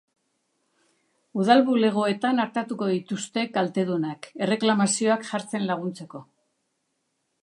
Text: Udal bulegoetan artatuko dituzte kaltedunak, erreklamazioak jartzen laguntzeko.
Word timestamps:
Udal 1.41 1.59
bulegoetan 1.67 2.43
artatuko 2.45 2.87
dituzte 2.93 3.43
kaltedunak, 3.59 4.31
erreklamazioak 4.47 5.29
jartzen 5.33 5.69
laguntzeko. 5.73 6.23